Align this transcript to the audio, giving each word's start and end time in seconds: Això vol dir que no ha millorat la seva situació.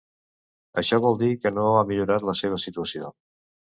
Això 0.83 0.99
vol 1.05 1.21
dir 1.21 1.31
que 1.45 1.53
no 1.59 1.69
ha 1.77 1.87
millorat 1.93 2.29
la 2.33 2.39
seva 2.45 2.63
situació. 2.69 3.19